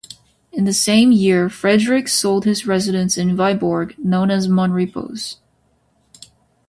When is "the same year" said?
0.63-1.47